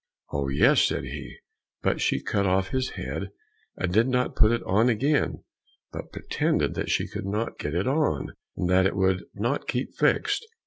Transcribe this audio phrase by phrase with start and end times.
[0.31, 1.35] "Oh, yes," said he.
[1.83, 3.29] But she cut off his head,
[3.77, 5.43] and did not put it on again;
[5.91, 9.93] but pretended that she could not get it on, and that it would not keep
[9.93, 10.47] fixed.